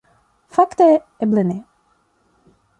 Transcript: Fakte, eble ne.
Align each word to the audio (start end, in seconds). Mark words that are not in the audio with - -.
Fakte, 0.55 0.87
eble 1.27 1.43
ne. 1.53 1.61